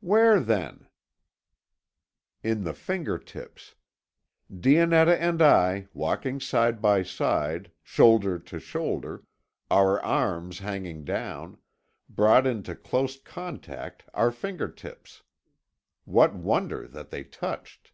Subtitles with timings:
[0.00, 0.88] "Where, then?"
[2.42, 3.74] "In the finger tips.
[4.50, 9.22] Dionetta and I, walking side by side, shoulder to shoulder,
[9.70, 11.58] our arms hanging down,
[12.08, 15.24] brought into close contact our finger tips.
[16.06, 17.92] What wonder that they touched!"